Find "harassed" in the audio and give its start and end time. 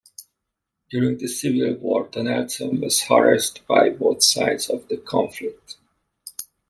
3.03-3.61